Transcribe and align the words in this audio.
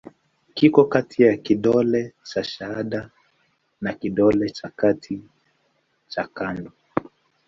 Kiko 0.53 0.85
kati 0.85 1.23
ya 1.23 1.37
kidole 1.37 2.13
cha 2.23 2.43
shahada 2.43 3.09
na 3.81 3.93
kidole 3.93 4.49
cha 4.49 4.69
kati 4.69 5.21
cha 6.07 6.23
kando. 6.23 6.71